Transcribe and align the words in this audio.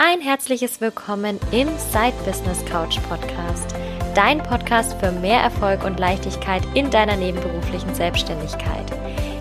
Ein 0.00 0.20
herzliches 0.20 0.80
Willkommen 0.80 1.40
im 1.50 1.66
Side 1.76 2.14
Business 2.24 2.64
Couch 2.66 3.00
Podcast, 3.08 3.74
dein 4.14 4.40
Podcast 4.40 4.94
für 5.00 5.10
mehr 5.10 5.40
Erfolg 5.40 5.84
und 5.84 5.98
Leichtigkeit 5.98 6.62
in 6.74 6.88
deiner 6.88 7.16
nebenberuflichen 7.16 7.92
Selbstständigkeit. 7.96 8.86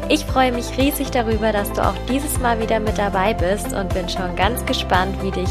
Ich 0.10 0.26
freue 0.26 0.52
mich 0.52 0.76
riesig 0.76 1.12
darüber, 1.12 1.52
dass 1.52 1.72
du 1.74 1.88
auch 1.88 1.94
dieses 2.10 2.40
Mal 2.40 2.60
wieder 2.60 2.80
mit 2.80 2.98
dabei 2.98 3.36
bist 3.36 3.72
und 3.72 3.94
bin 3.94 4.10
schon 4.10 4.36
ganz 4.36 4.66
gespannt, 4.66 5.22
wie 5.22 5.30
dich 5.30 5.50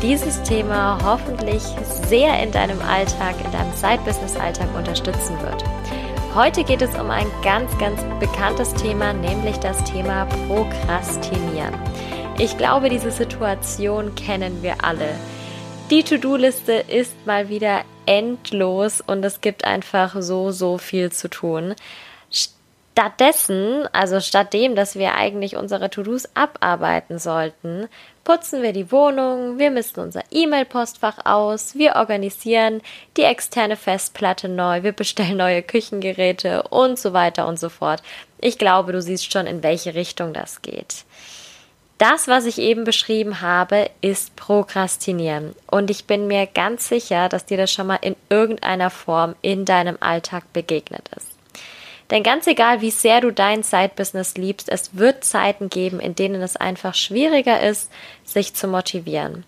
dieses 0.00 0.42
Thema 0.42 0.98
hoffentlich 1.04 1.62
sehr 2.08 2.42
in 2.42 2.50
deinem 2.50 2.80
Alltag, 2.80 3.34
in 3.44 3.52
deinem 3.52 3.74
Side 3.74 4.00
Business 4.06 4.36
Alltag 4.36 4.74
unterstützen 4.74 5.38
wird. 5.42 5.62
Heute 6.34 6.64
geht 6.64 6.80
es 6.80 6.98
um 6.98 7.10
ein 7.10 7.26
ganz, 7.42 7.76
ganz 7.76 8.00
bekanntes 8.20 8.72
Thema, 8.72 9.12
nämlich 9.12 9.58
das 9.58 9.84
Thema 9.84 10.24
Prokrastinieren. 10.48 11.74
Ich 12.38 12.58
glaube, 12.58 12.90
diese 12.90 13.10
Situation 13.10 14.14
kennen 14.14 14.62
wir 14.62 14.84
alle. 14.84 15.08
Die 15.90 16.02
To-Do-Liste 16.02 16.74
ist 16.74 17.14
mal 17.24 17.48
wieder 17.48 17.80
endlos 18.04 19.00
und 19.00 19.24
es 19.24 19.40
gibt 19.40 19.64
einfach 19.64 20.16
so, 20.20 20.50
so 20.50 20.76
viel 20.76 21.10
zu 21.10 21.30
tun. 21.30 21.74
Stattdessen, 22.30 23.88
also 23.94 24.20
statt 24.20 24.52
dem, 24.52 24.76
dass 24.76 24.96
wir 24.96 25.14
eigentlich 25.14 25.56
unsere 25.56 25.88
To-Dos 25.88 26.28
abarbeiten 26.34 27.18
sollten, 27.18 27.88
putzen 28.22 28.62
wir 28.62 28.74
die 28.74 28.92
Wohnung, 28.92 29.58
wir 29.58 29.70
misten 29.70 30.00
unser 30.00 30.22
E-Mail-Postfach 30.30 31.24
aus, 31.24 31.74
wir 31.74 31.96
organisieren 31.96 32.82
die 33.16 33.22
externe 33.22 33.76
Festplatte 33.76 34.50
neu, 34.50 34.82
wir 34.82 34.92
bestellen 34.92 35.38
neue 35.38 35.62
Küchengeräte 35.62 36.64
und 36.64 36.98
so 36.98 37.14
weiter 37.14 37.48
und 37.48 37.58
so 37.58 37.70
fort. 37.70 38.02
Ich 38.42 38.58
glaube, 38.58 38.92
du 38.92 39.00
siehst 39.00 39.32
schon, 39.32 39.46
in 39.46 39.62
welche 39.62 39.94
Richtung 39.94 40.34
das 40.34 40.60
geht. 40.60 41.05
Das, 41.98 42.28
was 42.28 42.44
ich 42.44 42.58
eben 42.58 42.84
beschrieben 42.84 43.40
habe, 43.40 43.90
ist 44.02 44.36
Prokrastinieren. 44.36 45.54
Und 45.66 45.90
ich 45.90 46.04
bin 46.04 46.26
mir 46.26 46.46
ganz 46.46 46.88
sicher, 46.88 47.30
dass 47.30 47.46
dir 47.46 47.56
das 47.56 47.72
schon 47.72 47.86
mal 47.86 47.98
in 48.02 48.16
irgendeiner 48.28 48.90
Form 48.90 49.34
in 49.40 49.64
deinem 49.64 49.96
Alltag 50.00 50.52
begegnet 50.52 51.08
ist. 51.16 51.28
Denn 52.10 52.22
ganz 52.22 52.46
egal, 52.46 52.82
wie 52.82 52.90
sehr 52.90 53.20
du 53.20 53.32
dein 53.32 53.62
Side-Business 53.62 54.36
liebst, 54.36 54.68
es 54.68 54.96
wird 54.96 55.24
Zeiten 55.24 55.70
geben, 55.70 55.98
in 55.98 56.14
denen 56.14 56.40
es 56.42 56.56
einfach 56.56 56.94
schwieriger 56.94 57.60
ist, 57.60 57.90
sich 58.24 58.54
zu 58.54 58.68
motivieren. 58.68 59.44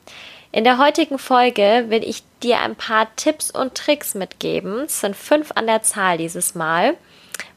In 0.51 0.65
der 0.65 0.79
heutigen 0.79 1.19
Folge 1.19 1.85
will 1.89 2.03
ich 2.03 2.23
dir 2.43 2.61
ein 2.61 2.75
paar 2.75 3.15
Tipps 3.17 3.51
und 3.51 3.75
Tricks 3.75 4.15
mitgeben. 4.15 4.85
Es 4.87 5.01
sind 5.01 5.15
fünf 5.15 5.53
an 5.55 5.67
der 5.67 5.83
Zahl 5.83 6.17
dieses 6.17 6.55
Mal. 6.55 6.97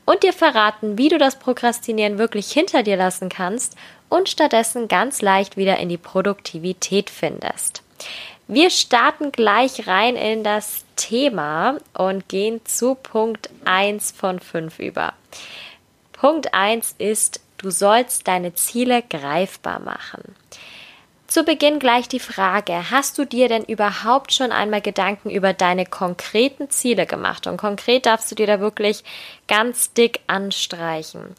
Und 0.05 0.23
dir 0.23 0.33
verraten, 0.33 0.97
wie 0.97 1.09
du 1.09 1.17
das 1.17 1.37
Prokrastinieren 1.39 2.17
wirklich 2.17 2.51
hinter 2.51 2.83
dir 2.83 2.97
lassen 2.97 3.29
kannst 3.29 3.75
und 4.09 4.29
stattdessen 4.29 4.87
ganz 4.87 5.21
leicht 5.21 5.57
wieder 5.57 5.77
in 5.77 5.89
die 5.89 5.97
Produktivität 5.97 7.09
findest. 7.09 7.83
Wir 8.47 8.69
starten 8.69 9.31
gleich 9.31 9.87
rein 9.87 10.17
in 10.17 10.43
das 10.43 10.83
Thema 10.97 11.77
und 11.93 12.27
gehen 12.27 12.59
zu 12.65 12.95
Punkt 12.95 13.49
1 13.63 14.11
von 14.11 14.39
5 14.39 14.79
über. 14.79 15.13
Punkt 16.11 16.53
1 16.53 16.95
ist, 16.97 17.39
du 17.57 17.71
sollst 17.71 18.27
deine 18.27 18.53
Ziele 18.53 19.03
greifbar 19.03 19.79
machen. 19.79 20.35
Zu 21.31 21.45
Beginn 21.45 21.79
gleich 21.79 22.09
die 22.09 22.19
Frage, 22.19 22.91
hast 22.91 23.17
du 23.17 23.23
dir 23.23 23.47
denn 23.47 23.63
überhaupt 23.63 24.33
schon 24.33 24.51
einmal 24.51 24.81
Gedanken 24.81 25.29
über 25.29 25.53
deine 25.53 25.85
konkreten 25.85 26.69
Ziele 26.69 27.05
gemacht? 27.05 27.47
Und 27.47 27.55
konkret 27.55 28.05
darfst 28.05 28.29
du 28.29 28.35
dir 28.35 28.47
da 28.47 28.59
wirklich 28.59 29.05
ganz 29.47 29.93
dick 29.93 30.19
anstreichen. 30.27 31.37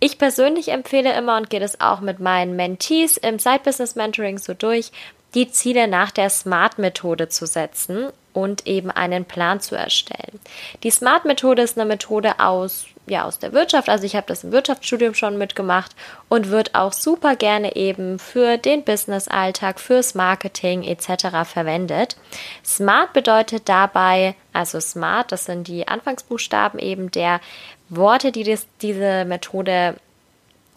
Ich 0.00 0.18
persönlich 0.18 0.70
empfehle 0.72 1.16
immer 1.16 1.36
und 1.36 1.50
gehe 1.50 1.60
das 1.60 1.80
auch 1.80 2.00
mit 2.00 2.18
meinen 2.18 2.56
Mentees 2.56 3.16
im 3.16 3.38
Side 3.38 3.60
Business 3.62 3.94
Mentoring 3.94 4.38
so 4.38 4.54
durch, 4.54 4.90
die 5.34 5.48
Ziele 5.48 5.86
nach 5.86 6.10
der 6.10 6.30
SMART-Methode 6.30 7.28
zu 7.28 7.46
setzen 7.46 8.08
und 8.42 8.66
eben 8.66 8.90
einen 8.90 9.24
Plan 9.24 9.60
zu 9.60 9.74
erstellen. 9.74 10.38
Die 10.82 10.90
SMART-Methode 10.90 11.62
ist 11.62 11.76
eine 11.76 11.88
Methode 11.88 12.38
aus, 12.38 12.86
ja, 13.06 13.24
aus 13.24 13.38
der 13.38 13.52
Wirtschaft. 13.52 13.88
Also 13.88 14.04
ich 14.04 14.14
habe 14.14 14.26
das 14.26 14.44
im 14.44 14.52
Wirtschaftsstudium 14.52 15.14
schon 15.14 15.38
mitgemacht 15.38 15.96
und 16.28 16.50
wird 16.50 16.74
auch 16.74 16.92
super 16.92 17.34
gerne 17.36 17.74
eben 17.76 18.18
für 18.18 18.56
den 18.56 18.84
Business-Alltag, 18.84 19.80
fürs 19.80 20.14
Marketing 20.14 20.84
etc. 20.84 21.44
verwendet. 21.44 22.16
SMART 22.64 23.12
bedeutet 23.12 23.68
dabei, 23.68 24.34
also 24.52 24.78
SMART, 24.78 25.32
das 25.32 25.44
sind 25.46 25.66
die 25.66 25.88
Anfangsbuchstaben 25.88 26.78
eben 26.78 27.10
der 27.10 27.40
Worte, 27.88 28.30
die 28.30 28.44
das, 28.44 28.66
diese 28.82 29.24
Methode 29.24 29.96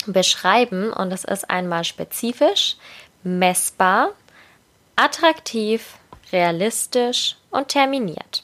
beschreiben. 0.08 0.92
Und 0.92 1.12
es 1.12 1.26
ist 1.26 1.50
einmal 1.50 1.84
spezifisch, 1.84 2.78
messbar, 3.24 4.10
attraktiv, 4.96 5.98
realistisch 6.32 7.36
und 7.52 7.68
terminiert. 7.68 8.44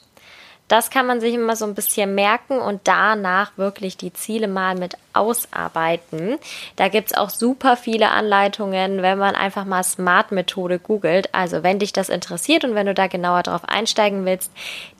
Das 0.68 0.90
kann 0.90 1.06
man 1.06 1.20
sich 1.20 1.34
immer 1.34 1.56
so 1.56 1.64
ein 1.64 1.74
bisschen 1.74 2.14
merken 2.14 2.58
und 2.58 2.82
danach 2.84 3.56
wirklich 3.56 3.96
die 3.96 4.12
Ziele 4.12 4.48
mal 4.48 4.74
mit 4.74 4.96
ausarbeiten. 5.18 6.38
Da 6.76 6.88
gibt 6.88 7.10
es 7.10 7.16
auch 7.16 7.30
super 7.30 7.76
viele 7.76 8.10
Anleitungen, 8.10 9.02
wenn 9.02 9.18
man 9.18 9.34
einfach 9.34 9.64
mal 9.64 9.82
Smart-Methode 9.82 10.78
googelt. 10.78 11.34
Also 11.34 11.62
wenn 11.62 11.78
dich 11.78 11.92
das 11.92 12.08
interessiert 12.08 12.64
und 12.64 12.74
wenn 12.74 12.86
du 12.86 12.94
da 12.94 13.06
genauer 13.06 13.42
drauf 13.42 13.62
einsteigen 13.66 14.24
willst, 14.24 14.50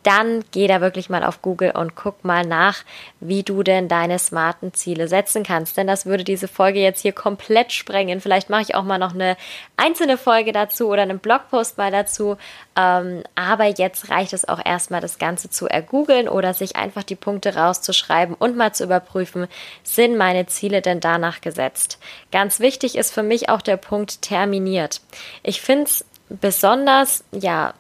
dann 0.09 0.43
geh 0.53 0.67
da 0.67 0.81
wirklich 0.81 1.11
mal 1.11 1.23
auf 1.23 1.43
Google 1.43 1.73
und 1.73 1.95
guck 1.95 2.25
mal 2.25 2.47
nach, 2.47 2.79
wie 3.21 3.43
du 3.43 3.63
denn 3.63 3.89
deine 3.89 4.19
smarten 4.19 4.73
Ziele 4.73 5.07
setzen 5.07 5.43
kannst. 5.43 5.77
Denn 5.77 5.87
das 5.87 6.07
würde 6.07 6.25
diese 6.25 6.49
Folge 6.49 6.81
jetzt 6.81 7.03
hier 7.03 7.13
komplett 7.13 7.73
sprengen. 7.73 8.21
Vielleicht 8.21 8.49
mache 8.49 8.63
ich 8.63 8.75
auch 8.75 8.85
mal 8.85 8.99
noch 8.99 9.13
eine 9.13 9.37
einzelne 9.77 10.17
Folge 10.17 10.53
dazu 10.53 10.89
oder 10.89 11.03
einen 11.03 11.19
Blogpost 11.19 11.77
mal 11.77 11.91
dazu. 11.91 12.39
Ähm, 12.75 13.23
aber 13.35 13.67
jetzt 13.67 14.09
reicht 14.09 14.33
es 14.33 14.49
auch 14.49 14.65
erstmal, 14.65 15.01
das 15.01 15.19
Ganze 15.19 15.51
zu 15.51 15.67
ergoogeln 15.67 16.29
oder 16.29 16.55
sich 16.55 16.77
einfach 16.77 17.03
die 17.03 17.17
Punkte 17.17 17.57
rauszuschreiben 17.57 18.35
und 18.35 18.57
mal 18.57 18.73
zu 18.73 18.85
überprüfen, 18.85 19.47
sind 19.83 20.08
sind 20.09 20.17
meine 20.17 20.47
Ziele 20.47 20.81
denn 20.81 21.01
danach 21.01 21.41
gesetzt? 21.41 21.99
Ganz 22.33 22.61
wichtig 22.61 22.97
ist 22.97 23.13
für 23.13 23.23
mich 23.23 23.49
auch 23.51 23.61
der 23.61 23.77
Punkt 23.77 24.23
terminiert. 24.23 25.03
Ich 25.43 25.61
finde 25.61 25.85
es 25.85 26.05
besonders, 26.31 27.25
ja, 27.33 27.75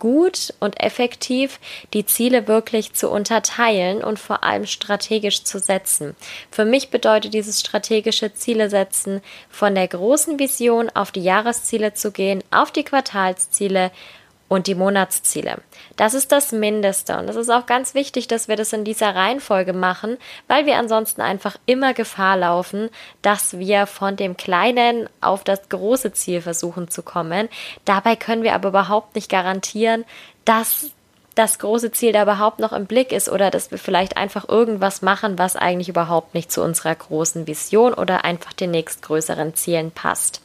gut 0.00 0.52
und 0.58 0.80
effektiv, 0.80 1.60
die 1.94 2.04
Ziele 2.04 2.48
wirklich 2.48 2.94
zu 2.94 3.08
unterteilen 3.08 4.02
und 4.02 4.18
vor 4.18 4.42
allem 4.42 4.66
strategisch 4.66 5.44
zu 5.44 5.60
setzen. 5.60 6.16
Für 6.50 6.64
mich 6.64 6.90
bedeutet 6.90 7.34
dieses 7.34 7.60
strategische 7.60 8.34
Ziele 8.34 8.68
setzen, 8.68 9.20
von 9.48 9.76
der 9.76 9.86
großen 9.86 10.40
Vision 10.40 10.90
auf 10.90 11.12
die 11.12 11.22
Jahresziele 11.22 11.94
zu 11.94 12.10
gehen, 12.10 12.42
auf 12.50 12.72
die 12.72 12.82
Quartalsziele 12.82 13.92
und 14.48 14.66
die 14.66 14.74
Monatsziele. 14.74 15.58
Das 15.96 16.14
ist 16.14 16.32
das 16.32 16.52
Mindeste 16.52 17.18
und 17.18 17.28
es 17.28 17.36
ist 17.36 17.50
auch 17.50 17.66
ganz 17.66 17.94
wichtig, 17.94 18.28
dass 18.28 18.48
wir 18.48 18.56
das 18.56 18.72
in 18.72 18.84
dieser 18.84 19.14
Reihenfolge 19.14 19.72
machen, 19.72 20.18
weil 20.48 20.66
wir 20.66 20.76
ansonsten 20.76 21.20
einfach 21.20 21.56
immer 21.66 21.94
Gefahr 21.94 22.36
laufen, 22.36 22.90
dass 23.22 23.58
wir 23.58 23.86
von 23.86 24.16
dem 24.16 24.36
kleinen 24.36 25.08
auf 25.20 25.44
das 25.44 25.68
große 25.68 26.12
Ziel 26.12 26.42
versuchen 26.42 26.88
zu 26.88 27.02
kommen. 27.02 27.48
Dabei 27.84 28.16
können 28.16 28.42
wir 28.42 28.54
aber 28.54 28.68
überhaupt 28.68 29.14
nicht 29.14 29.30
garantieren, 29.30 30.04
dass 30.44 30.90
das 31.36 31.58
große 31.58 31.92
Ziel 31.92 32.12
da 32.12 32.22
überhaupt 32.22 32.60
noch 32.60 32.72
im 32.72 32.86
Blick 32.86 33.12
ist 33.12 33.28
oder 33.28 33.50
dass 33.50 33.70
wir 33.70 33.78
vielleicht 33.78 34.16
einfach 34.16 34.48
irgendwas 34.48 35.02
machen, 35.02 35.38
was 35.38 35.54
eigentlich 35.54 35.88
überhaupt 35.88 36.34
nicht 36.34 36.50
zu 36.50 36.62
unserer 36.62 36.94
großen 36.94 37.46
Vision 37.46 37.92
oder 37.92 38.24
einfach 38.24 38.54
den 38.54 38.70
nächstgrößeren 38.70 39.54
Zielen 39.54 39.90
passt. 39.90 40.40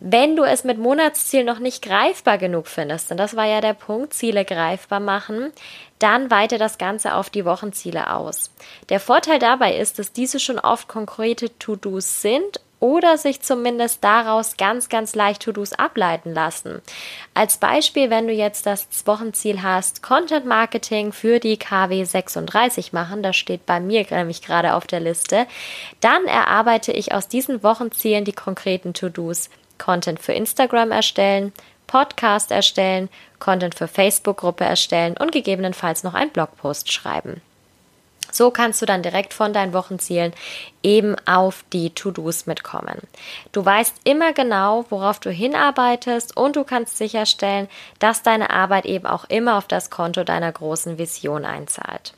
Wenn 0.00 0.36
du 0.36 0.44
es 0.44 0.62
mit 0.62 0.78
Monatsziel 0.78 1.42
noch 1.42 1.58
nicht 1.58 1.82
greifbar 1.82 2.38
genug 2.38 2.68
findest, 2.68 3.10
und 3.10 3.16
das 3.16 3.34
war 3.34 3.46
ja 3.46 3.60
der 3.60 3.74
Punkt, 3.74 4.14
Ziele 4.14 4.44
greifbar 4.44 5.00
machen, 5.00 5.52
dann 5.98 6.30
weite 6.30 6.56
das 6.56 6.78
Ganze 6.78 7.14
auf 7.14 7.30
die 7.30 7.44
Wochenziele 7.44 8.12
aus. 8.12 8.52
Der 8.90 9.00
Vorteil 9.00 9.40
dabei 9.40 9.76
ist, 9.76 9.98
dass 9.98 10.12
diese 10.12 10.38
schon 10.38 10.60
oft 10.60 10.86
konkrete 10.86 11.58
To-Dos 11.58 12.22
sind 12.22 12.60
oder 12.78 13.18
sich 13.18 13.40
zumindest 13.40 14.04
daraus 14.04 14.56
ganz, 14.56 14.88
ganz 14.88 15.16
leicht 15.16 15.42
To-Dos 15.42 15.72
ableiten 15.72 16.32
lassen. 16.32 16.80
Als 17.34 17.56
Beispiel, 17.56 18.08
wenn 18.08 18.28
du 18.28 18.32
jetzt 18.32 18.66
das 18.66 18.86
Wochenziel 19.04 19.64
hast, 19.64 20.00
Content 20.00 20.46
Marketing 20.46 21.12
für 21.12 21.40
die 21.40 21.56
KW 21.56 22.04
36 22.04 22.92
machen, 22.92 23.24
das 23.24 23.34
steht 23.34 23.66
bei 23.66 23.80
mir 23.80 24.06
nämlich 24.10 24.42
gerade 24.42 24.74
auf 24.74 24.86
der 24.86 25.00
Liste, 25.00 25.48
dann 25.98 26.26
erarbeite 26.26 26.92
ich 26.92 27.12
aus 27.12 27.26
diesen 27.26 27.64
Wochenzielen 27.64 28.24
die 28.24 28.32
konkreten 28.32 28.94
To-Dos. 28.94 29.50
Content 29.78 30.20
für 30.20 30.32
Instagram 30.32 30.90
erstellen, 30.90 31.52
Podcast 31.86 32.50
erstellen, 32.50 33.08
Content 33.38 33.74
für 33.74 33.88
Facebook-Gruppe 33.88 34.64
erstellen 34.64 35.16
und 35.16 35.32
gegebenenfalls 35.32 36.04
noch 36.04 36.14
einen 36.14 36.30
Blogpost 36.30 36.92
schreiben. 36.92 37.40
So 38.30 38.50
kannst 38.50 38.82
du 38.82 38.86
dann 38.86 39.02
direkt 39.02 39.32
von 39.32 39.52
deinen 39.52 39.72
Wochenzielen 39.72 40.34
eben 40.82 41.16
auf 41.26 41.64
die 41.72 41.90
To-Dos 41.90 42.46
mitkommen. 42.46 43.00
Du 43.52 43.64
weißt 43.64 43.96
immer 44.04 44.32
genau, 44.32 44.84
worauf 44.90 45.18
du 45.18 45.30
hinarbeitest 45.30 46.36
und 46.36 46.56
du 46.56 46.64
kannst 46.64 46.98
sicherstellen, 46.98 47.68
dass 47.98 48.22
deine 48.22 48.50
Arbeit 48.50 48.84
eben 48.84 49.06
auch 49.06 49.24
immer 49.24 49.56
auf 49.56 49.66
das 49.66 49.88
Konto 49.88 50.24
deiner 50.24 50.52
großen 50.52 50.98
Vision 50.98 51.46
einzahlt. 51.46 52.12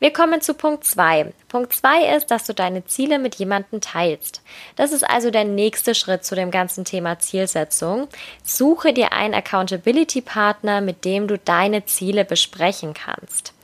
Wir 0.00 0.12
kommen 0.12 0.40
zu 0.40 0.54
Punkt 0.54 0.84
2. 0.84 1.32
Punkt 1.48 1.72
2 1.72 2.16
ist, 2.16 2.30
dass 2.30 2.44
du 2.44 2.54
deine 2.54 2.84
Ziele 2.84 3.18
mit 3.18 3.34
jemandem 3.34 3.80
teilst. 3.80 4.42
Das 4.76 4.92
ist 4.92 5.02
also 5.02 5.32
der 5.32 5.44
nächste 5.44 5.96
Schritt 5.96 6.24
zu 6.24 6.36
dem 6.36 6.52
ganzen 6.52 6.84
Thema 6.84 7.18
Zielsetzung. 7.18 8.06
Suche 8.44 8.92
dir 8.92 9.12
einen 9.12 9.34
Accountability-Partner, 9.34 10.82
mit 10.82 11.04
dem 11.04 11.26
du 11.26 11.36
deine 11.36 11.84
Ziele 11.86 12.24
besprechen 12.24 12.94
kannst. 12.94 13.54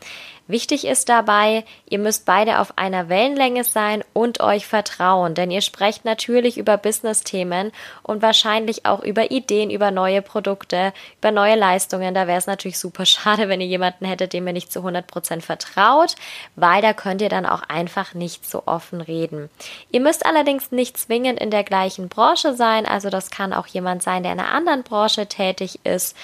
Wichtig 0.47 0.87
ist 0.87 1.09
dabei, 1.09 1.65
ihr 1.89 1.99
müsst 1.99 2.27
beide 2.27 2.59
auf 2.59 2.77
einer 2.77 3.09
Wellenlänge 3.09 3.65
sein 3.65 4.05
und 4.13 4.41
euch 4.41 4.67
vertrauen, 4.67 5.35
denn 5.35 5.51
ihr 5.51 5.63
sprecht 5.63 6.05
natürlich 6.05 6.59
über 6.59 6.77
Business-Themen 6.77 7.73
und 8.03 8.21
wahrscheinlich 8.21 8.85
auch 8.85 9.03
über 9.03 9.31
Ideen, 9.31 9.71
über 9.71 9.91
neue 9.91 10.21
Produkte, 10.21 10.93
über 11.19 11.31
neue 11.31 11.55
Leistungen. 11.55 12.15
Da 12.15 12.27
wäre 12.27 12.37
es 12.37 12.47
natürlich 12.47 12.79
super 12.79 13.07
schade, 13.07 13.49
wenn 13.49 13.63
ihr 13.63 13.67
jemanden 13.67 14.05
hättet, 14.05 14.35
dem 14.35 14.47
ihr 14.47 14.53
nicht 14.53 14.71
zu 14.71 14.81
100 14.81 15.07
Prozent 15.07 15.43
vertraut, 15.43 16.15
weil 16.57 16.83
da 16.83 16.93
könnt 16.93 17.23
ihr 17.23 17.31
dann 17.31 17.47
auch 17.47 17.63
einfach 17.63 18.13
nicht 18.13 18.49
so 18.49 18.65
offen 18.67 19.01
reden. 19.01 19.49
Ihr 19.91 20.01
müsst 20.01 20.27
allerdings 20.27 20.71
nicht 20.71 20.99
zwingend 20.99 21.41
in 21.41 21.51
der 21.51 21.65
gleichen 21.65 22.11
Branche 22.11 22.55
sein, 22.55 22.85
also 22.85 23.09
das 23.09 23.31
kann 23.31 23.55
auch 23.55 23.67
jemand 23.67 24.03
sein, 24.03 24.23
der 24.23 24.33
in 24.33 24.41
einer 24.41 24.53
anderen 24.53 24.83
Branche 24.83 25.27
tätig 25.27 25.81
ist. 25.85 26.15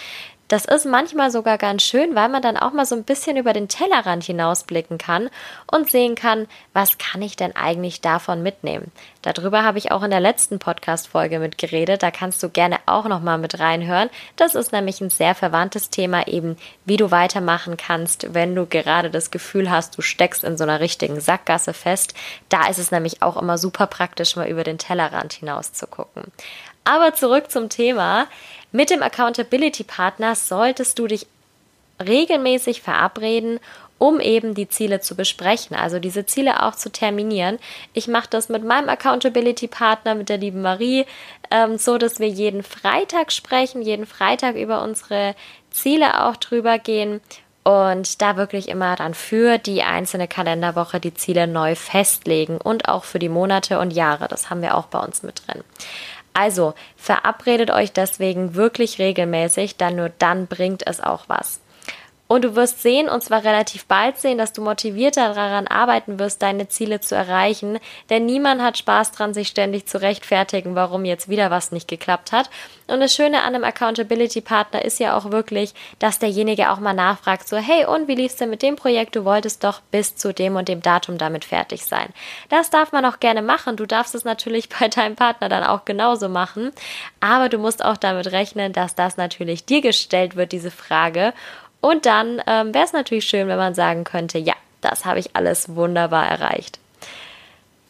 Das 0.50 0.64
ist 0.64 0.84
manchmal 0.84 1.30
sogar 1.30 1.58
ganz 1.58 1.84
schön, 1.84 2.16
weil 2.16 2.28
man 2.28 2.42
dann 2.42 2.56
auch 2.56 2.72
mal 2.72 2.84
so 2.84 2.96
ein 2.96 3.04
bisschen 3.04 3.36
über 3.36 3.52
den 3.52 3.68
Tellerrand 3.68 4.24
hinausblicken 4.24 4.98
kann 4.98 5.30
und 5.70 5.88
sehen 5.88 6.16
kann, 6.16 6.48
was 6.72 6.98
kann 6.98 7.22
ich 7.22 7.36
denn 7.36 7.54
eigentlich 7.54 8.00
davon 8.00 8.42
mitnehmen. 8.42 8.90
Darüber 9.22 9.62
habe 9.62 9.78
ich 9.78 9.92
auch 9.92 10.02
in 10.02 10.10
der 10.10 10.18
letzten 10.18 10.58
Podcast-Folge 10.58 11.38
mitgeredet. 11.38 12.02
Da 12.02 12.10
kannst 12.10 12.42
du 12.42 12.48
gerne 12.48 12.78
auch 12.86 13.06
nochmal 13.06 13.38
mit 13.38 13.60
reinhören. 13.60 14.10
Das 14.34 14.56
ist 14.56 14.72
nämlich 14.72 15.00
ein 15.00 15.10
sehr 15.10 15.36
verwandtes 15.36 15.88
Thema 15.88 16.26
eben, 16.26 16.56
wie 16.84 16.96
du 16.96 17.12
weitermachen 17.12 17.76
kannst, 17.76 18.34
wenn 18.34 18.56
du 18.56 18.66
gerade 18.66 19.08
das 19.08 19.30
Gefühl 19.30 19.70
hast, 19.70 19.96
du 19.96 20.02
steckst 20.02 20.42
in 20.42 20.58
so 20.58 20.64
einer 20.64 20.80
richtigen 20.80 21.20
Sackgasse 21.20 21.74
fest. 21.74 22.14
Da 22.48 22.66
ist 22.66 22.78
es 22.78 22.90
nämlich 22.90 23.22
auch 23.22 23.36
immer 23.36 23.56
super 23.56 23.86
praktisch, 23.86 24.34
mal 24.34 24.48
über 24.48 24.64
den 24.64 24.78
Tellerrand 24.78 25.32
hinaus 25.34 25.72
zu 25.72 25.86
gucken. 25.86 26.24
Aber 26.84 27.14
zurück 27.14 27.50
zum 27.50 27.68
Thema. 27.68 28.26
Mit 28.72 28.90
dem 28.90 29.02
Accountability 29.02 29.84
Partner 29.84 30.34
solltest 30.34 30.98
du 30.98 31.06
dich 31.06 31.26
regelmäßig 32.00 32.82
verabreden, 32.82 33.60
um 33.98 34.18
eben 34.18 34.54
die 34.54 34.68
Ziele 34.68 35.00
zu 35.00 35.14
besprechen, 35.14 35.76
also 35.76 35.98
diese 35.98 36.24
Ziele 36.24 36.62
auch 36.62 36.74
zu 36.74 36.90
terminieren. 36.90 37.58
Ich 37.92 38.08
mache 38.08 38.28
das 38.30 38.48
mit 38.48 38.64
meinem 38.64 38.88
Accountability 38.88 39.68
Partner, 39.68 40.14
mit 40.14 40.30
der 40.30 40.38
lieben 40.38 40.62
Marie, 40.62 41.04
ähm, 41.50 41.76
so 41.76 41.98
dass 41.98 42.18
wir 42.18 42.28
jeden 42.28 42.62
Freitag 42.62 43.30
sprechen, 43.30 43.82
jeden 43.82 44.06
Freitag 44.06 44.56
über 44.56 44.82
unsere 44.82 45.34
Ziele 45.70 46.24
auch 46.24 46.36
drüber 46.36 46.78
gehen 46.78 47.20
und 47.62 48.22
da 48.22 48.38
wirklich 48.38 48.68
immer 48.68 48.96
dann 48.96 49.12
für 49.12 49.58
die 49.58 49.82
einzelne 49.82 50.28
Kalenderwoche 50.28 50.98
die 50.98 51.12
Ziele 51.12 51.46
neu 51.46 51.74
festlegen 51.74 52.56
und 52.56 52.88
auch 52.88 53.04
für 53.04 53.18
die 53.18 53.28
Monate 53.28 53.78
und 53.80 53.92
Jahre. 53.92 54.28
Das 54.28 54.48
haben 54.48 54.62
wir 54.62 54.78
auch 54.78 54.86
bei 54.86 54.98
uns 54.98 55.22
mit 55.22 55.42
drin. 55.46 55.62
Also 56.32 56.74
verabredet 56.96 57.70
euch 57.70 57.92
deswegen 57.92 58.54
wirklich 58.54 58.98
regelmäßig, 58.98 59.76
dann 59.76 59.96
nur 59.96 60.10
dann 60.18 60.46
bringt 60.46 60.86
es 60.86 61.00
auch 61.00 61.24
was. 61.28 61.60
Und 62.30 62.44
du 62.44 62.54
wirst 62.54 62.80
sehen, 62.80 63.08
und 63.08 63.24
zwar 63.24 63.42
relativ 63.42 63.86
bald 63.86 64.16
sehen, 64.16 64.38
dass 64.38 64.52
du 64.52 64.62
motivierter 64.62 65.34
daran 65.34 65.66
arbeiten 65.66 66.20
wirst, 66.20 66.40
deine 66.42 66.68
Ziele 66.68 67.00
zu 67.00 67.16
erreichen. 67.16 67.80
Denn 68.08 68.24
niemand 68.24 68.62
hat 68.62 68.78
Spaß 68.78 69.10
dran, 69.10 69.34
sich 69.34 69.48
ständig 69.48 69.86
zu 69.86 70.00
rechtfertigen, 70.00 70.76
warum 70.76 71.04
jetzt 71.04 71.28
wieder 71.28 71.50
was 71.50 71.72
nicht 71.72 71.88
geklappt 71.88 72.30
hat. 72.30 72.48
Und 72.86 73.00
das 73.00 73.12
Schöne 73.12 73.42
an 73.42 73.56
einem 73.56 73.64
Accountability 73.64 74.42
Partner 74.42 74.84
ist 74.84 75.00
ja 75.00 75.16
auch 75.16 75.32
wirklich, 75.32 75.74
dass 75.98 76.20
derjenige 76.20 76.70
auch 76.70 76.78
mal 76.78 76.92
nachfragt, 76.92 77.48
so, 77.48 77.56
hey, 77.56 77.84
und 77.84 78.06
wie 78.06 78.14
lief's 78.14 78.36
denn 78.36 78.50
mit 78.50 78.62
dem 78.62 78.76
Projekt? 78.76 79.16
Du 79.16 79.24
wolltest 79.24 79.64
doch 79.64 79.80
bis 79.90 80.14
zu 80.14 80.32
dem 80.32 80.54
und 80.54 80.68
dem 80.68 80.82
Datum 80.82 81.18
damit 81.18 81.44
fertig 81.44 81.84
sein. 81.84 82.10
Das 82.48 82.70
darf 82.70 82.92
man 82.92 83.04
auch 83.06 83.18
gerne 83.18 83.42
machen. 83.42 83.76
Du 83.76 83.86
darfst 83.86 84.14
es 84.14 84.22
natürlich 84.22 84.68
bei 84.80 84.86
deinem 84.86 85.16
Partner 85.16 85.48
dann 85.48 85.64
auch 85.64 85.84
genauso 85.84 86.28
machen. 86.28 86.70
Aber 87.18 87.48
du 87.48 87.58
musst 87.58 87.84
auch 87.84 87.96
damit 87.96 88.30
rechnen, 88.30 88.72
dass 88.72 88.94
das 88.94 89.16
natürlich 89.16 89.64
dir 89.64 89.80
gestellt 89.80 90.36
wird, 90.36 90.52
diese 90.52 90.70
Frage. 90.70 91.32
Und 91.80 92.06
dann 92.06 92.42
ähm, 92.46 92.74
wäre 92.74 92.84
es 92.84 92.92
natürlich 92.92 93.26
schön, 93.26 93.48
wenn 93.48 93.56
man 93.56 93.74
sagen 93.74 94.04
könnte, 94.04 94.38
ja, 94.38 94.54
das 94.80 95.04
habe 95.04 95.18
ich 95.18 95.34
alles 95.34 95.74
wunderbar 95.74 96.26
erreicht. 96.26 96.78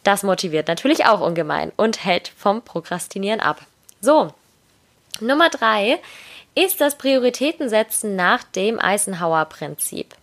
Das 0.03 0.23
motiviert 0.23 0.67
natürlich 0.67 1.05
auch 1.05 1.21
ungemein 1.21 1.71
und 1.77 2.03
hält 2.03 2.31
vom 2.37 2.63
Prokrastinieren 2.63 3.39
ab. 3.39 3.61
So, 3.99 4.33
Nummer 5.19 5.49
drei 5.49 5.99
ist 6.55 6.81
das 6.81 6.97
Prioritätensetzen 6.97 8.15
nach 8.15 8.43
dem 8.43 8.79
Eisenhower-Prinzip. 8.79 10.15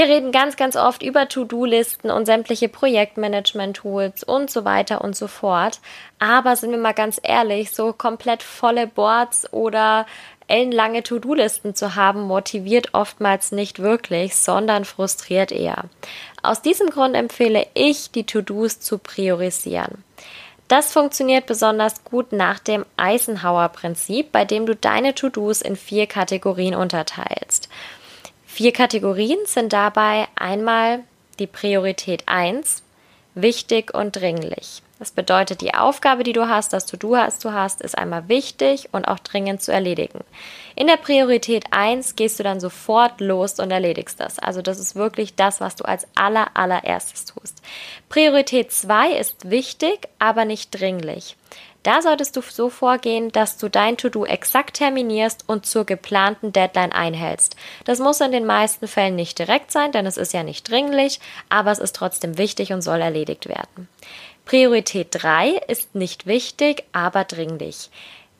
Wir 0.00 0.08
reden 0.08 0.32
ganz, 0.32 0.56
ganz 0.56 0.76
oft 0.76 1.02
über 1.02 1.28
To-Do-Listen 1.28 2.10
und 2.10 2.24
sämtliche 2.24 2.70
Projektmanagement-Tools 2.70 4.24
und 4.24 4.50
so 4.50 4.64
weiter 4.64 5.02
und 5.02 5.14
so 5.14 5.26
fort. 5.26 5.78
Aber 6.18 6.56
sind 6.56 6.70
wir 6.70 6.78
mal 6.78 6.94
ganz 6.94 7.20
ehrlich, 7.22 7.72
so 7.72 7.92
komplett 7.92 8.42
volle 8.42 8.86
Boards 8.86 9.52
oder 9.52 10.06
ellenlange 10.48 11.02
To-Do-Listen 11.02 11.74
zu 11.74 11.96
haben, 11.96 12.22
motiviert 12.22 12.94
oftmals 12.94 13.52
nicht 13.52 13.80
wirklich, 13.80 14.36
sondern 14.36 14.86
frustriert 14.86 15.52
eher. 15.52 15.84
Aus 16.42 16.62
diesem 16.62 16.88
Grund 16.88 17.14
empfehle 17.14 17.66
ich, 17.74 18.10
die 18.10 18.24
To-Dos 18.24 18.80
zu 18.80 18.96
priorisieren. 18.96 20.02
Das 20.66 20.94
funktioniert 20.94 21.44
besonders 21.44 22.04
gut 22.04 22.32
nach 22.32 22.58
dem 22.58 22.86
Eisenhower-Prinzip, 22.96 24.32
bei 24.32 24.46
dem 24.46 24.64
du 24.64 24.74
deine 24.74 25.14
To-Dos 25.14 25.60
in 25.60 25.76
vier 25.76 26.06
Kategorien 26.06 26.74
unterteilst. 26.74 27.68
Vier 28.52 28.72
Kategorien 28.72 29.38
sind 29.46 29.72
dabei 29.72 30.26
einmal 30.34 31.04
die 31.38 31.46
Priorität 31.46 32.24
1, 32.26 32.82
wichtig 33.34 33.94
und 33.94 34.16
dringlich. 34.16 34.82
Das 34.98 35.12
bedeutet, 35.12 35.62
die 35.62 35.72
Aufgabe, 35.72 36.24
die 36.24 36.34
du 36.34 36.46
hast, 36.48 36.72
das 36.72 36.84
To-Do 36.84 37.16
hast 37.16 37.44
du 37.44 37.52
hast, 37.52 37.80
ist 37.80 37.96
einmal 37.96 38.28
wichtig 38.28 38.88
und 38.92 39.06
auch 39.06 39.20
dringend 39.20 39.62
zu 39.62 39.72
erledigen. 39.72 40.24
In 40.74 40.88
der 40.88 40.96
Priorität 40.96 41.64
1 41.70 42.16
gehst 42.16 42.38
du 42.38 42.42
dann 42.42 42.60
sofort 42.60 43.20
los 43.20 43.60
und 43.60 43.70
erledigst 43.70 44.18
das. 44.18 44.40
Also 44.40 44.60
das 44.62 44.80
ist 44.80 44.96
wirklich 44.96 45.36
das, 45.36 45.60
was 45.60 45.76
du 45.76 45.84
als 45.84 46.06
aller, 46.16 46.48
allererstes 46.54 47.26
tust. 47.26 47.62
Priorität 48.10 48.72
2 48.72 49.12
ist 49.12 49.48
wichtig, 49.48 50.08
aber 50.18 50.44
nicht 50.44 50.78
dringlich. 50.78 51.36
Da 51.82 52.02
solltest 52.02 52.36
du 52.36 52.42
so 52.42 52.68
vorgehen, 52.68 53.32
dass 53.32 53.56
du 53.56 53.70
dein 53.70 53.96
To-Do 53.96 54.26
exakt 54.26 54.76
terminierst 54.76 55.44
und 55.46 55.64
zur 55.64 55.86
geplanten 55.86 56.52
Deadline 56.52 56.92
einhältst. 56.92 57.56
Das 57.84 58.00
muss 58.00 58.20
in 58.20 58.32
den 58.32 58.44
meisten 58.44 58.86
Fällen 58.86 59.16
nicht 59.16 59.38
direkt 59.38 59.72
sein, 59.72 59.90
denn 59.90 60.04
es 60.04 60.18
ist 60.18 60.34
ja 60.34 60.42
nicht 60.42 60.70
dringlich, 60.70 61.20
aber 61.48 61.70
es 61.70 61.78
ist 61.78 61.96
trotzdem 61.96 62.36
wichtig 62.36 62.72
und 62.72 62.82
soll 62.82 63.00
erledigt 63.00 63.48
werden. 63.48 63.88
Priorität 64.44 65.08
3 65.12 65.60
ist 65.68 65.94
nicht 65.94 66.26
wichtig, 66.26 66.84
aber 66.92 67.24
dringlich. 67.24 67.90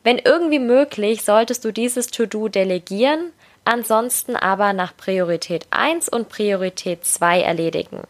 Wenn 0.03 0.19
irgendwie 0.19 0.59
möglich, 0.59 1.23
solltest 1.23 1.65
du 1.65 1.73
dieses 1.73 2.09
To-Do 2.09 2.49
delegieren, 2.49 3.33
ansonsten 3.65 4.37
aber 4.37 4.73
nach 4.73 4.97
Priorität 4.97 5.67
1 5.71 6.09
und 6.09 6.29
Priorität 6.29 7.05
2 7.07 7.43
erledigen. 7.43 8.03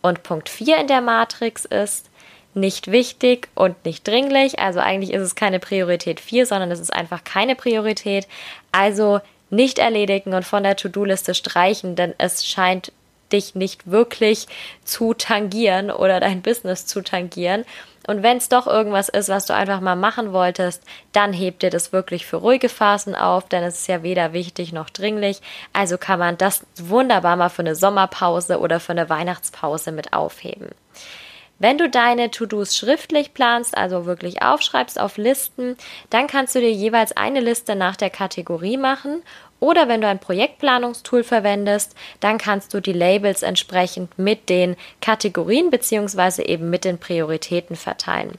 Und 0.00 0.22
Punkt 0.22 0.48
4 0.48 0.78
in 0.78 0.86
der 0.86 1.00
Matrix 1.00 1.64
ist 1.64 2.10
nicht 2.54 2.90
wichtig 2.90 3.48
und 3.54 3.84
nicht 3.84 4.06
dringlich. 4.06 4.58
Also 4.58 4.80
eigentlich 4.80 5.12
ist 5.12 5.22
es 5.22 5.34
keine 5.34 5.58
Priorität 5.58 6.20
4, 6.20 6.46
sondern 6.46 6.70
es 6.70 6.80
ist 6.80 6.92
einfach 6.92 7.24
keine 7.24 7.54
Priorität. 7.54 8.26
Also 8.72 9.20
nicht 9.50 9.78
erledigen 9.78 10.34
und 10.34 10.44
von 10.44 10.62
der 10.62 10.76
To-Do-Liste 10.76 11.34
streichen, 11.34 11.96
denn 11.96 12.14
es 12.18 12.46
scheint 12.46 12.92
dich 13.32 13.54
nicht 13.54 13.90
wirklich 13.90 14.46
zu 14.84 15.14
tangieren 15.14 15.90
oder 15.90 16.20
dein 16.20 16.42
Business 16.42 16.86
zu 16.86 17.02
tangieren. 17.02 17.64
Und 18.06 18.22
wenn 18.22 18.36
es 18.36 18.50
doch 18.50 18.66
irgendwas 18.66 19.08
ist, 19.08 19.30
was 19.30 19.46
du 19.46 19.54
einfach 19.54 19.80
mal 19.80 19.96
machen 19.96 20.32
wolltest, 20.32 20.82
dann 21.12 21.32
heb 21.32 21.60
dir 21.60 21.70
das 21.70 21.92
wirklich 21.92 22.26
für 22.26 22.36
ruhige 22.36 22.68
Phasen 22.68 23.14
auf, 23.14 23.48
denn 23.48 23.62
es 23.62 23.80
ist 23.80 23.88
ja 23.88 24.02
weder 24.02 24.34
wichtig 24.34 24.72
noch 24.72 24.90
dringlich. 24.90 25.40
Also 25.72 25.96
kann 25.96 26.18
man 26.18 26.36
das 26.36 26.66
wunderbar 26.76 27.36
mal 27.36 27.48
für 27.48 27.62
eine 27.62 27.74
Sommerpause 27.74 28.60
oder 28.60 28.78
für 28.78 28.92
eine 28.92 29.08
Weihnachtspause 29.08 29.90
mit 29.90 30.12
aufheben. 30.12 30.68
Wenn 31.58 31.78
du 31.78 31.88
deine 31.88 32.30
To-Dos 32.30 32.76
schriftlich 32.76 33.32
planst, 33.32 33.76
also 33.76 34.06
wirklich 34.06 34.42
aufschreibst 34.42 35.00
auf 35.00 35.16
Listen, 35.16 35.76
dann 36.10 36.26
kannst 36.26 36.54
du 36.54 36.60
dir 36.60 36.72
jeweils 36.72 37.16
eine 37.16 37.40
Liste 37.40 37.76
nach 37.76 37.96
der 37.96 38.10
Kategorie 38.10 38.76
machen 38.76 39.22
oder 39.64 39.88
wenn 39.88 40.02
du 40.02 40.08
ein 40.08 40.18
Projektplanungstool 40.18 41.24
verwendest, 41.24 41.96
dann 42.20 42.36
kannst 42.36 42.74
du 42.74 42.80
die 42.80 42.92
Labels 42.92 43.42
entsprechend 43.42 44.18
mit 44.18 44.50
den 44.50 44.76
Kategorien 45.00 45.70
bzw. 45.70 46.42
eben 46.42 46.68
mit 46.68 46.84
den 46.84 46.98
Prioritäten 46.98 47.74
verteilen. 47.74 48.36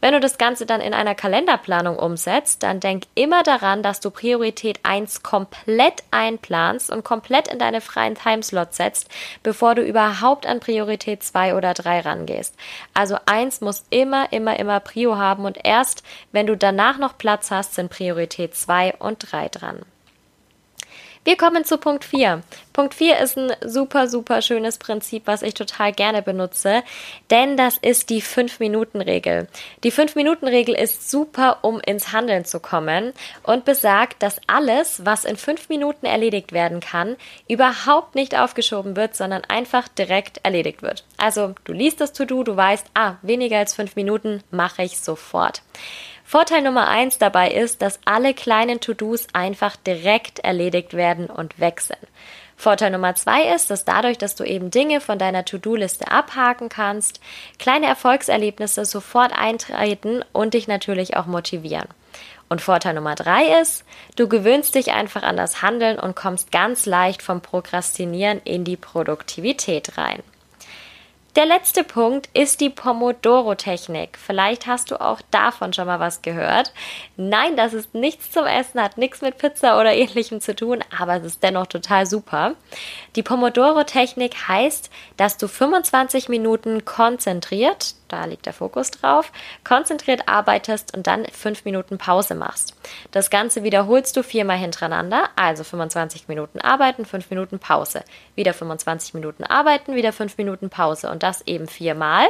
Wenn 0.00 0.12
du 0.12 0.20
das 0.20 0.38
Ganze 0.38 0.66
dann 0.66 0.80
in 0.80 0.94
einer 0.94 1.16
Kalenderplanung 1.16 1.96
umsetzt, 1.96 2.62
dann 2.62 2.78
denk 2.78 3.06
immer 3.16 3.42
daran, 3.42 3.82
dass 3.82 3.98
du 3.98 4.12
Priorität 4.12 4.78
1 4.84 5.24
komplett 5.24 6.04
einplanst 6.12 6.92
und 6.92 7.02
komplett 7.02 7.48
in 7.48 7.58
deine 7.58 7.80
freien 7.80 8.14
Timeslots 8.14 8.76
setzt, 8.76 9.08
bevor 9.42 9.74
du 9.74 9.82
überhaupt 9.82 10.46
an 10.46 10.60
Priorität 10.60 11.24
2 11.24 11.56
oder 11.56 11.74
3 11.74 12.00
rangehst. 12.00 12.54
Also 12.94 13.16
1 13.26 13.62
muss 13.62 13.84
immer, 13.90 14.32
immer, 14.32 14.56
immer 14.60 14.78
Prio 14.78 15.16
haben 15.16 15.44
und 15.44 15.58
erst 15.64 16.04
wenn 16.30 16.46
du 16.46 16.56
danach 16.56 16.98
noch 16.98 17.18
Platz 17.18 17.50
hast, 17.50 17.74
sind 17.74 17.90
Priorität 17.90 18.54
2 18.54 18.94
und 19.00 19.32
3 19.32 19.48
dran. 19.48 19.82
Wir 21.28 21.36
kommen 21.36 21.66
zu 21.66 21.76
Punkt 21.76 22.06
4. 22.06 22.42
Punkt 22.72 22.94
4 22.94 23.18
ist 23.18 23.36
ein 23.36 23.52
super, 23.62 24.08
super 24.08 24.40
schönes 24.40 24.78
Prinzip, 24.78 25.24
was 25.26 25.42
ich 25.42 25.52
total 25.52 25.92
gerne 25.92 26.22
benutze, 26.22 26.82
denn 27.28 27.58
das 27.58 27.76
ist 27.76 28.08
die 28.08 28.22
5-Minuten-Regel. 28.22 29.46
Die 29.84 29.92
5-Minuten-Regel 29.92 30.74
ist 30.74 31.10
super, 31.10 31.58
um 31.60 31.80
ins 31.80 32.12
Handeln 32.14 32.46
zu 32.46 32.60
kommen 32.60 33.12
und 33.42 33.66
besagt, 33.66 34.22
dass 34.22 34.40
alles, 34.46 35.04
was 35.04 35.26
in 35.26 35.36
5 35.36 35.68
Minuten 35.68 36.06
erledigt 36.06 36.52
werden 36.52 36.80
kann, 36.80 37.16
überhaupt 37.46 38.14
nicht 38.14 38.34
aufgeschoben 38.34 38.96
wird, 38.96 39.14
sondern 39.14 39.44
einfach 39.44 39.86
direkt 39.86 40.40
erledigt 40.44 40.80
wird. 40.80 41.04
Also 41.18 41.54
du 41.64 41.74
liest 41.74 42.00
das 42.00 42.14
To-Do, 42.14 42.42
du 42.42 42.56
weißt, 42.56 42.86
ah, 42.94 43.16
weniger 43.20 43.58
als 43.58 43.74
5 43.74 43.96
Minuten 43.96 44.42
mache 44.50 44.82
ich 44.82 44.98
sofort. 44.98 45.60
Vorteil 46.30 46.60
Nummer 46.60 46.88
eins 46.88 47.16
dabei 47.16 47.52
ist, 47.52 47.80
dass 47.80 48.00
alle 48.04 48.34
kleinen 48.34 48.80
To-Dos 48.80 49.28
einfach 49.32 49.76
direkt 49.76 50.40
erledigt 50.40 50.92
werden 50.92 51.28
und 51.28 51.54
sind. 51.56 51.96
Vorteil 52.54 52.90
Nummer 52.90 53.14
zwei 53.14 53.54
ist, 53.54 53.70
dass 53.70 53.86
dadurch, 53.86 54.18
dass 54.18 54.34
du 54.34 54.44
eben 54.44 54.70
Dinge 54.70 55.00
von 55.00 55.18
deiner 55.18 55.46
To-Do-Liste 55.46 56.10
abhaken 56.10 56.68
kannst, 56.68 57.20
kleine 57.58 57.86
Erfolgserlebnisse 57.86 58.84
sofort 58.84 59.32
eintreten 59.32 60.22
und 60.34 60.52
dich 60.52 60.68
natürlich 60.68 61.16
auch 61.16 61.24
motivieren. 61.24 61.88
Und 62.50 62.60
Vorteil 62.60 62.92
Nummer 62.92 63.14
drei 63.14 63.62
ist, 63.62 63.86
du 64.16 64.28
gewöhnst 64.28 64.74
dich 64.74 64.92
einfach 64.92 65.22
an 65.22 65.38
das 65.38 65.62
Handeln 65.62 65.98
und 65.98 66.14
kommst 66.14 66.52
ganz 66.52 66.84
leicht 66.84 67.22
vom 67.22 67.40
Prokrastinieren 67.40 68.42
in 68.44 68.64
die 68.64 68.76
Produktivität 68.76 69.96
rein. 69.96 70.22
Der 71.38 71.46
letzte 71.46 71.84
Punkt 71.84 72.28
ist 72.34 72.60
die 72.60 72.68
Pomodoro-Technik. 72.68 74.18
Vielleicht 74.18 74.66
hast 74.66 74.90
du 74.90 75.00
auch 75.00 75.20
davon 75.30 75.72
schon 75.72 75.86
mal 75.86 76.00
was 76.00 76.20
gehört. 76.20 76.72
Nein, 77.16 77.56
das 77.56 77.74
ist 77.74 77.94
nichts 77.94 78.32
zum 78.32 78.44
Essen, 78.44 78.82
hat 78.82 78.98
nichts 78.98 79.20
mit 79.22 79.38
Pizza 79.38 79.78
oder 79.78 79.94
ähnlichem 79.94 80.40
zu 80.40 80.56
tun, 80.56 80.82
aber 80.98 81.18
es 81.18 81.24
ist 81.24 81.44
dennoch 81.44 81.68
total 81.68 82.06
super. 82.06 82.54
Die 83.14 83.22
Pomodoro-Technik 83.22 84.48
heißt, 84.48 84.90
dass 85.16 85.36
du 85.36 85.46
25 85.46 86.28
Minuten 86.28 86.84
konzentriert, 86.84 87.94
da 88.08 88.24
liegt 88.24 88.46
der 88.46 88.52
Fokus 88.52 88.90
drauf, 88.90 89.30
konzentriert 89.64 90.28
arbeitest 90.28 90.96
und 90.96 91.06
dann 91.06 91.24
5 91.26 91.64
Minuten 91.64 91.98
Pause 91.98 92.34
machst. 92.34 92.74
Das 93.10 93.30
Ganze 93.30 93.62
wiederholst 93.62 94.16
du 94.16 94.22
viermal 94.22 94.56
hintereinander, 94.56 95.28
also 95.36 95.62
25 95.62 96.26
Minuten 96.26 96.60
arbeiten, 96.60 97.04
5 97.04 97.30
Minuten 97.30 97.58
Pause. 97.58 98.02
Wieder 98.34 98.54
25 98.54 99.14
Minuten 99.14 99.44
arbeiten, 99.44 99.94
wieder 99.94 100.12
5 100.12 100.36
Minuten 100.38 100.70
Pause 100.70 101.10
und 101.10 101.22
das 101.28 101.46
eben 101.46 101.68
viermal 101.68 102.26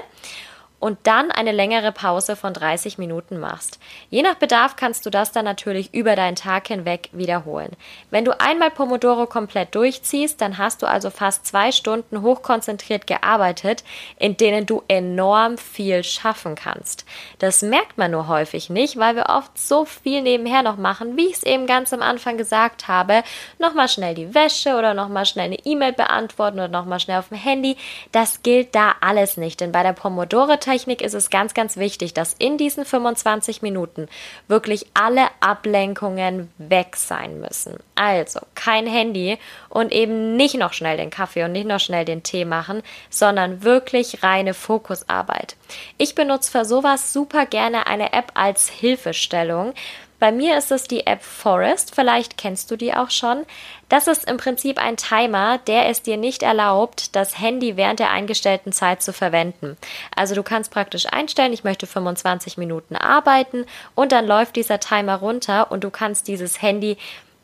und 0.81 0.99
dann 1.05 1.31
eine 1.31 1.53
längere 1.53 1.93
Pause 1.93 2.37
von 2.37 2.53
30 2.53 2.99
Minuten 2.99 3.39
machst. 3.39 3.79
Je 4.11 4.23
nach 4.23 4.37
Bedarf 4.37 4.77
kannst 4.77 5.05
du 5.07 5.11
das 5.11 5.33
dann 5.33 5.45
natürlich 5.45 5.93
über 5.93 6.15
deinen 6.15 6.37
Tag 6.37 6.69
hinweg 6.69 7.09
wiederholen. 7.13 7.73
Wenn 8.11 8.25
du 8.25 8.39
einmal 8.41 8.71
Pomodoro 8.71 9.27
komplett 9.27 9.75
durchziehst, 9.75 10.41
dann 10.41 10.59
hast 10.59 10.83
du 10.83 10.87
also 10.87 11.11
fast 11.11 11.47
zwei 11.47 11.73
Stunden 11.73 12.23
hochkonzentriert 12.23 13.07
gearbeitet, 13.07 13.83
in 14.19 14.37
denen 14.37 14.67
du 14.67 14.83
enorm 14.89 15.59
viel 15.59 16.05
schaffen 16.05 16.55
kannst. 16.55 17.05
Das 17.39 17.63
merkt 17.63 17.99
man 17.99 18.13
nur 18.13 18.29
häufig 18.29 18.71
nicht, 18.71 18.99
weil 18.99 19.17
wir 19.17 19.27
oft 19.29 19.59
so 19.59 19.85
viel 19.85 20.23
nebenher 20.23 20.63
noch 20.63 20.77
machen, 20.77 21.17
wie 21.17 21.27
ich 21.27 21.37
es 21.39 21.43
eben 21.43 21.67
ganz 21.67 21.93
am 21.93 22.03
Anfang 22.03 22.37
gesagt 22.37 22.87
habe. 22.87 23.23
Nochmal 23.59 23.89
schnell 23.89 24.15
die 24.15 24.35
Wäsche 24.35 24.77
oder 24.77 24.95
nochmal 24.95 25.27
schnell 25.27 25.47
eine 25.47 25.59
E-Mail 25.65 25.93
beantworten 25.93 26.59
oder 26.59 26.69
nochmal 26.69 27.01
schnell 27.01 27.19
auf 27.19 27.29
dem 27.29 27.39
Handy. 27.39 27.77
Das 28.13 28.43
gilt 28.43 28.75
da 28.75 28.95
alles 29.01 29.37
nicht, 29.37 29.61
denn 29.61 29.73
bei 29.73 29.83
der 29.83 29.93
Pomodoro 29.93 30.57
Technik 30.69 31.01
ist 31.01 31.15
es 31.15 31.31
ganz, 31.31 31.55
ganz 31.55 31.79
wichtig, 31.79 32.13
dass 32.13 32.35
in 32.39 32.59
diesen 32.59 32.85
25 32.85 33.63
Minuten 33.63 34.07
wirklich 34.49 34.87
alle 34.93 35.29
Ablenkungen 35.41 36.53
weg 36.59 36.97
sein 36.97 37.41
müssen. 37.41 37.79
Also 37.95 38.41
kein 38.55 38.87
Handy 38.87 39.39
und 39.71 39.93
eben 39.93 40.37
nicht 40.37 40.57
noch 40.57 40.75
schnell 40.75 40.99
den 40.99 41.09
Kaffee 41.09 41.45
und 41.45 41.53
nicht 41.53 41.67
noch 41.67 41.81
schnell 41.81 42.05
den 42.05 42.23
Tee 42.23 42.45
machen, 42.45 42.83
sondern 43.09 43.63
wirklich 43.63 44.23
reine 44.23 44.53
Fokusarbeit. 44.53 45.57
Ich 45.97 46.15
benutze 46.15 46.51
für 46.51 46.67
sowas 46.67 47.15
super 47.15 47.47
gerne 47.47 47.87
eine 47.87 48.13
App 48.13 48.33
als 48.35 48.69
Hilfestellung. 48.69 49.73
Bei 50.19 50.33
mir 50.33 50.59
ist 50.59 50.73
es 50.73 50.85
die 50.85 51.07
App 51.07 51.23
Forest, 51.23 51.95
vielleicht 51.95 52.37
kennst 52.37 52.71
du 52.71 52.77
die 52.77 52.93
auch 52.93 53.11
schon. 53.11 53.47
Das 53.89 54.09
ist 54.09 54.29
im 54.29 54.37
Prinzip 54.37 54.79
ein 54.79 54.97
Timer, 54.97 55.59
der 55.59 55.89
es 55.89 56.03
dir 56.03 56.17
nicht 56.17 56.43
erlaubt, 56.43 57.15
das 57.15 57.39
Handy 57.39 57.77
während 57.77 58.01
der 58.01 58.11
eingestellten 58.11 58.73
Zeit 58.73 59.01
zu 59.01 59.13
verwenden. 59.13 59.77
Also 60.15 60.35
du 60.35 60.43
kannst 60.43 60.73
praktisch 60.73 61.07
einstellen, 61.07 61.53
ich 61.53 61.63
möchte 61.63 61.87
25 61.87 62.59
Minuten 62.59 62.97
arbeiten 62.97 63.65
und 63.95 64.11
dann 64.11 64.27
läuft 64.27 64.57
dieser 64.57 64.81
Timer 64.81 65.17
runter 65.17 65.71
und 65.71 65.85
du 65.85 65.91
kannst 65.91 66.27
dieses 66.27 66.61
Handy 66.61 66.99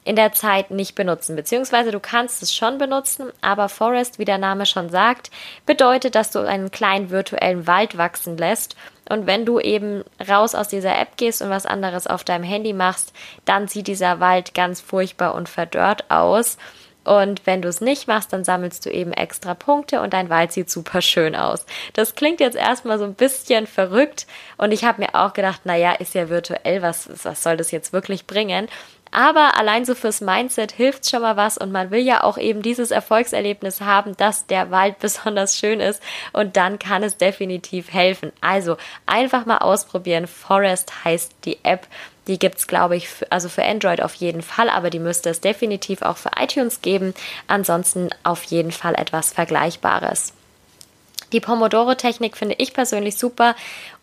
in 0.05 0.17
der 0.17 0.33
Zeit 0.33 0.71
nicht 0.71 0.95
benutzen. 0.95 1.35
Beziehungsweise 1.35 1.91
du 1.91 2.01
kannst 2.01 2.43
es 2.43 2.55
schon 2.55 2.79
benutzen, 2.79 3.31
aber 3.41 3.69
Forest, 3.69 4.19
wie 4.19 4.25
der 4.25 4.39
Name 4.39 4.67
schon 4.67 4.91
sagt, 4.91 5.31
bedeutet, 5.65 6.15
dass 6.15 6.31
du 6.31 6.41
einen 6.41 6.71
kleinen 6.71 7.11
virtuellen 7.11 7.67
Wald 7.67 7.97
wachsen 7.97 8.37
lässt. 8.37 8.77
Und 9.09 9.27
wenn 9.27 9.45
du 9.45 9.61
eben 9.61 10.03
raus 10.27 10.55
aus 10.55 10.69
dieser 10.69 10.99
App 10.99 11.17
gehst 11.17 11.43
und 11.43 11.51
was 11.51 11.67
anderes 11.67 12.07
auf 12.07 12.25
deinem 12.25 12.45
Handy 12.45 12.73
machst, 12.73 13.13
dann 13.45 13.69
sieht 13.69 13.87
dieser 13.87 14.21
Wald 14.21 14.55
ganz 14.55 14.81
furchtbar 14.81 15.35
und 15.35 15.49
verdörrt 15.49 16.11
aus. 16.11 16.57
Und 17.05 17.47
wenn 17.47 17.61
du 17.61 17.69
es 17.69 17.83
nicht 17.83 18.09
machst, 18.09 18.33
dann 18.33 18.45
sammelst 18.45 18.87
du 18.87 18.91
eben 18.91 19.13
extra 19.13 19.55
Punkte 19.55 20.01
und 20.01 20.15
dein 20.15 20.31
Wald 20.31 20.53
sieht 20.53 20.71
super 20.71 21.03
schön 21.03 21.37
aus. 21.37 21.67
Das 21.93 22.15
klingt 22.15 22.41
jetzt 22.41 22.57
erstmal 22.57 22.99
so 22.99 23.05
ein 23.05 23.15
bisschen 23.15 23.67
verrückt 23.67 24.27
und 24.57 24.73
ich 24.73 24.85
habe 24.85 25.03
mir 25.03 25.15
auch 25.15 25.35
gedacht, 25.35 25.67
naja, 25.67 25.93
ist 25.93 26.15
ja 26.15 26.31
virtuell, 26.31 26.81
was, 26.81 27.11
was 27.25 27.43
soll 27.43 27.59
das 27.59 27.71
jetzt 27.71 27.93
wirklich 27.93 28.27
bringen? 28.27 28.69
Aber 29.15 29.57
allein 29.57 29.85
so 29.85 29.95
fürs 29.95 30.21
Mindset 30.21 30.73
hilft 30.73 31.09
schon 31.09 31.23
mal 31.23 31.37
was 31.37 31.57
und 31.57 31.71
man 31.71 31.93
will 31.93 32.01
ja 32.01 32.25
auch 32.25 32.37
eben 32.37 32.63
dieses 32.63 32.91
Erfolgserlebnis 32.91 33.81
haben, 33.81 34.17
dass 34.17 34.47
der 34.47 34.73
Wald 34.73 34.99
besonders 35.01 35.57
schön 35.57 35.79
ist 35.79 36.03
und 36.33 36.57
dann 36.57 36.81
kann 36.81 37.05
es 37.05 37.17
definitiv 37.17 37.93
helfen. 37.93 38.33
Also 38.41 38.77
einfach 39.07 39.47
mal 39.47 39.59
ausprobieren. 39.59 40.27
Forest 40.27 41.05
heißt 41.05 41.33
die 41.45 41.59
App. 41.63 41.87
Die 42.27 42.41
gibt 42.41 42.59
es, 42.59 42.67
glaube 42.67 42.97
ich, 42.97 43.09
also 43.31 43.49
für 43.49 43.65
Android 43.65 44.03
auf 44.03 44.15
jeden 44.15 44.43
Fall, 44.43 44.69
aber 44.69 44.91
die 44.91 44.99
müsste 44.99 45.31
es 45.31 45.41
definitiv 45.41 46.03
auch 46.03 46.17
für 46.17 46.31
iTunes 46.37 46.83
geben. 46.83 47.15
Ansonsten 47.47 48.11
auf 48.25 48.43
jeden 48.45 48.73
Fall 48.73 48.97
etwas 48.97 49.33
Vergleichbares. 49.33 50.33
Die 51.33 51.41
Pomodoro-Technik 51.41 52.37
finde 52.37 52.57
ich 52.59 52.73
persönlich 52.73 53.17
super, 53.17 53.55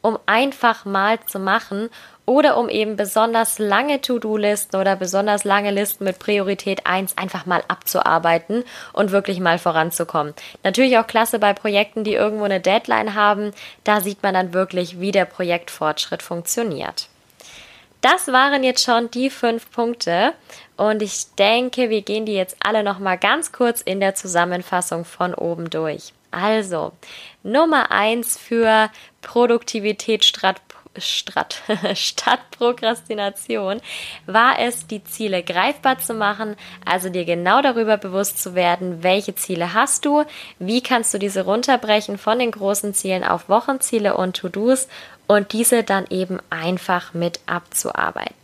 um 0.01 0.17
einfach 0.25 0.85
mal 0.85 1.19
zu 1.25 1.39
machen 1.39 1.89
oder 2.31 2.55
um 2.55 2.69
eben 2.69 2.95
besonders 2.95 3.59
lange 3.59 3.99
To-Do-Listen 3.99 4.77
oder 4.77 4.95
besonders 4.95 5.43
lange 5.43 5.69
Listen 5.69 6.05
mit 6.05 6.17
Priorität 6.17 6.85
1 6.85 7.17
einfach 7.17 7.45
mal 7.45 7.61
abzuarbeiten 7.67 8.63
und 8.93 9.11
wirklich 9.11 9.41
mal 9.41 9.59
voranzukommen. 9.59 10.33
Natürlich 10.63 10.97
auch 10.97 11.07
klasse 11.07 11.39
bei 11.39 11.51
Projekten, 11.51 12.05
die 12.05 12.13
irgendwo 12.13 12.45
eine 12.45 12.61
Deadline 12.61 13.15
haben. 13.15 13.51
Da 13.83 13.99
sieht 13.99 14.23
man 14.23 14.33
dann 14.33 14.53
wirklich, 14.53 15.01
wie 15.01 15.11
der 15.11 15.25
Projektfortschritt 15.25 16.23
funktioniert. 16.23 17.09
Das 17.99 18.29
waren 18.29 18.63
jetzt 18.63 18.85
schon 18.85 19.11
die 19.11 19.29
fünf 19.29 19.69
Punkte 19.69 20.31
und 20.77 21.01
ich 21.01 21.35
denke, 21.37 21.89
wir 21.89 22.01
gehen 22.01 22.25
die 22.25 22.33
jetzt 22.33 22.55
alle 22.61 22.81
noch 22.81 22.99
mal 22.99 23.17
ganz 23.17 23.51
kurz 23.51 23.81
in 23.81 23.99
der 23.99 24.15
Zusammenfassung 24.15 25.03
von 25.03 25.35
oben 25.35 25.69
durch. 25.69 26.13
Also, 26.31 26.93
Nummer 27.43 27.91
eins 27.91 28.37
für 28.37 28.89
Produktivität 29.21 30.23
statt, 30.23 30.61
statt, 30.97 31.61
statt 31.95 32.39
Prokrastination 32.51 33.81
war 34.25 34.59
es, 34.59 34.87
die 34.87 35.03
Ziele 35.03 35.43
greifbar 35.43 35.99
zu 35.99 36.13
machen, 36.13 36.55
also 36.85 37.09
dir 37.09 37.25
genau 37.25 37.61
darüber 37.61 37.97
bewusst 37.97 38.41
zu 38.41 38.55
werden, 38.55 39.03
welche 39.03 39.35
Ziele 39.35 39.73
hast 39.73 40.05
du, 40.05 40.23
wie 40.59 40.81
kannst 40.81 41.13
du 41.13 41.17
diese 41.17 41.45
runterbrechen 41.45 42.17
von 42.17 42.39
den 42.39 42.51
großen 42.51 42.93
Zielen 42.93 43.23
auf 43.23 43.49
Wochenziele 43.49 44.15
und 44.17 44.37
To-Dos 44.37 44.87
und 45.27 45.53
diese 45.53 45.83
dann 45.83 46.05
eben 46.09 46.39
einfach 46.49 47.13
mit 47.13 47.39
abzuarbeiten. 47.45 48.35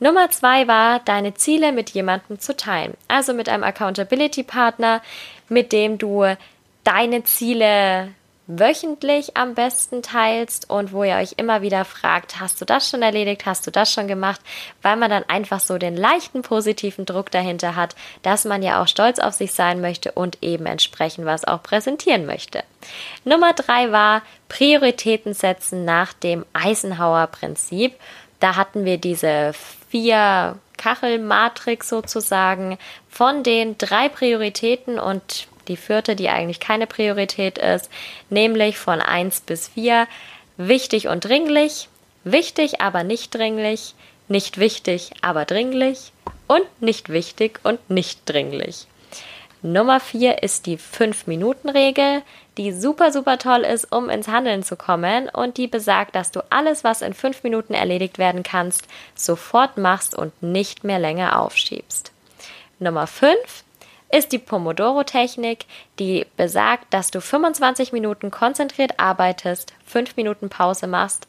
Nummer 0.00 0.30
zwei 0.30 0.68
war, 0.68 1.00
deine 1.00 1.34
Ziele 1.34 1.72
mit 1.72 1.90
jemandem 1.90 2.38
zu 2.38 2.56
teilen. 2.56 2.94
Also 3.08 3.32
mit 3.32 3.48
einem 3.48 3.64
Accountability 3.64 4.42
Partner, 4.42 5.00
mit 5.48 5.72
dem 5.72 5.98
du 5.98 6.36
deine 6.82 7.24
Ziele 7.24 8.10
wöchentlich 8.46 9.36
am 9.36 9.54
besten 9.54 10.02
teilst 10.02 10.68
und 10.68 10.92
wo 10.92 11.02
ihr 11.02 11.16
euch 11.16 11.34
immer 11.38 11.62
wieder 11.62 11.84
fragt, 11.84 12.40
hast 12.40 12.60
du 12.60 12.66
das 12.66 12.90
schon 12.90 13.00
erledigt, 13.00 13.46
hast 13.46 13.66
du 13.66 13.70
das 13.70 13.90
schon 13.90 14.06
gemacht, 14.06 14.40
weil 14.82 14.96
man 14.96 15.10
dann 15.10 15.24
einfach 15.28 15.60
so 15.60 15.78
den 15.78 15.96
leichten 15.96 16.42
positiven 16.42 17.06
Druck 17.06 17.30
dahinter 17.30 17.74
hat, 17.74 17.96
dass 18.22 18.44
man 18.44 18.62
ja 18.62 18.82
auch 18.82 18.88
stolz 18.88 19.18
auf 19.18 19.32
sich 19.32 19.52
sein 19.52 19.80
möchte 19.80 20.12
und 20.12 20.42
eben 20.42 20.66
entsprechend 20.66 21.24
was 21.24 21.44
auch 21.44 21.62
präsentieren 21.62 22.26
möchte. 22.26 22.62
Nummer 23.24 23.54
drei 23.54 23.90
war 23.92 24.22
Prioritäten 24.48 25.32
setzen 25.32 25.86
nach 25.86 26.12
dem 26.12 26.44
Eisenhower 26.52 27.28
Prinzip. 27.28 27.94
Da 28.40 28.56
hatten 28.56 28.84
wir 28.84 28.98
diese 28.98 29.54
vier 29.88 30.58
Kachelmatrix 30.76 31.88
sozusagen 31.88 32.76
von 33.08 33.42
den 33.42 33.78
drei 33.78 34.10
Prioritäten 34.10 34.98
und 34.98 35.46
die 35.68 35.76
vierte, 35.76 36.16
die 36.16 36.28
eigentlich 36.28 36.60
keine 36.60 36.86
Priorität 36.86 37.58
ist, 37.58 37.90
nämlich 38.30 38.78
von 38.78 39.00
1 39.00 39.42
bis 39.42 39.68
4 39.68 40.06
wichtig 40.56 41.08
und 41.08 41.24
dringlich, 41.24 41.88
wichtig, 42.24 42.80
aber 42.80 43.04
nicht 43.04 43.34
dringlich, 43.34 43.94
nicht 44.28 44.58
wichtig, 44.58 45.10
aber 45.20 45.44
dringlich 45.44 46.12
und 46.46 46.64
nicht 46.80 47.08
wichtig 47.10 47.60
und 47.62 47.90
nicht 47.90 48.20
dringlich. 48.26 48.86
Nummer 49.62 49.98
vier 49.98 50.42
ist 50.42 50.66
die 50.66 50.76
5-Minuten-Regel, 50.76 52.22
die 52.58 52.70
super, 52.70 53.12
super 53.12 53.38
toll 53.38 53.62
ist, 53.62 53.90
um 53.90 54.10
ins 54.10 54.28
Handeln 54.28 54.62
zu 54.62 54.76
kommen 54.76 55.30
und 55.30 55.56
die 55.56 55.68
besagt, 55.68 56.14
dass 56.14 56.30
du 56.30 56.40
alles, 56.50 56.84
was 56.84 57.00
in 57.00 57.14
5 57.14 57.42
Minuten 57.42 57.72
erledigt 57.72 58.18
werden 58.18 58.42
kannst, 58.42 58.86
sofort 59.14 59.78
machst 59.78 60.14
und 60.14 60.42
nicht 60.42 60.84
mehr 60.84 60.98
länger 60.98 61.40
aufschiebst. 61.40 62.12
Nummer 62.78 63.06
5 63.06 63.63
ist 64.14 64.30
die 64.30 64.38
Pomodoro-Technik, 64.38 65.66
die 65.98 66.24
besagt, 66.36 66.94
dass 66.94 67.10
du 67.10 67.20
25 67.20 67.92
Minuten 67.92 68.30
konzentriert 68.30 69.00
arbeitest, 69.00 69.74
5 69.86 70.14
Minuten 70.16 70.48
Pause 70.48 70.86
machst, 70.86 71.26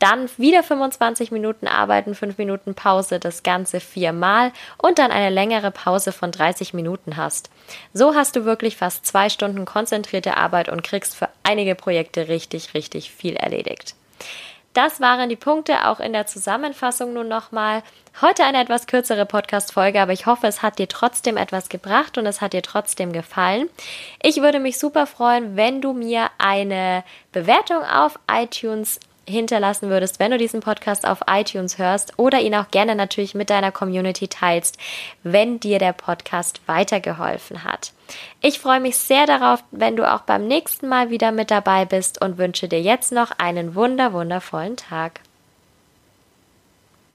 dann 0.00 0.28
wieder 0.36 0.64
25 0.64 1.30
Minuten 1.30 1.68
arbeiten, 1.68 2.16
5 2.16 2.36
Minuten 2.36 2.74
Pause, 2.74 3.20
das 3.20 3.44
Ganze 3.44 3.78
viermal 3.78 4.52
und 4.76 4.98
dann 4.98 5.12
eine 5.12 5.30
längere 5.30 5.70
Pause 5.70 6.10
von 6.10 6.32
30 6.32 6.74
Minuten 6.74 7.16
hast. 7.16 7.48
So 7.94 8.16
hast 8.16 8.34
du 8.34 8.44
wirklich 8.44 8.76
fast 8.76 9.06
zwei 9.06 9.28
Stunden 9.28 9.64
konzentrierte 9.64 10.36
Arbeit 10.36 10.68
und 10.68 10.82
kriegst 10.82 11.14
für 11.14 11.28
einige 11.44 11.76
Projekte 11.76 12.26
richtig, 12.26 12.74
richtig 12.74 13.12
viel 13.12 13.36
erledigt. 13.36 13.94
Das 14.76 15.00
waren 15.00 15.30
die 15.30 15.36
Punkte 15.36 15.88
auch 15.88 16.00
in 16.00 16.12
der 16.12 16.26
Zusammenfassung 16.26 17.14
nun 17.14 17.28
nochmal. 17.28 17.82
Heute 18.20 18.44
eine 18.44 18.60
etwas 18.60 18.86
kürzere 18.86 19.24
Podcast-Folge, 19.24 20.02
aber 20.02 20.12
ich 20.12 20.26
hoffe, 20.26 20.46
es 20.48 20.60
hat 20.60 20.78
dir 20.78 20.86
trotzdem 20.86 21.38
etwas 21.38 21.70
gebracht 21.70 22.18
und 22.18 22.26
es 22.26 22.42
hat 22.42 22.52
dir 22.52 22.60
trotzdem 22.60 23.10
gefallen. 23.10 23.70
Ich 24.22 24.42
würde 24.42 24.60
mich 24.60 24.78
super 24.78 25.06
freuen, 25.06 25.56
wenn 25.56 25.80
du 25.80 25.94
mir 25.94 26.28
eine 26.36 27.04
Bewertung 27.32 27.84
auf 27.84 28.18
iTunes 28.30 29.00
hinterlassen 29.26 29.90
würdest, 29.90 30.18
wenn 30.18 30.30
du 30.30 30.38
diesen 30.38 30.60
Podcast 30.60 31.06
auf 31.06 31.20
iTunes 31.28 31.78
hörst 31.78 32.18
oder 32.18 32.40
ihn 32.40 32.54
auch 32.54 32.70
gerne 32.70 32.94
natürlich 32.94 33.34
mit 33.34 33.50
deiner 33.50 33.72
Community 33.72 34.28
teilst, 34.28 34.78
wenn 35.22 35.60
dir 35.60 35.78
der 35.78 35.92
Podcast 35.92 36.60
weitergeholfen 36.66 37.64
hat. 37.64 37.92
Ich 38.40 38.60
freue 38.60 38.80
mich 38.80 38.96
sehr 38.96 39.26
darauf, 39.26 39.64
wenn 39.70 39.96
du 39.96 40.10
auch 40.10 40.20
beim 40.20 40.46
nächsten 40.46 40.88
Mal 40.88 41.10
wieder 41.10 41.32
mit 41.32 41.50
dabei 41.50 41.84
bist 41.84 42.22
und 42.22 42.38
wünsche 42.38 42.68
dir 42.68 42.80
jetzt 42.80 43.12
noch 43.12 43.32
einen 43.38 43.74
wunder 43.74 44.12
wundervollen 44.12 44.76
Tag. 44.76 45.20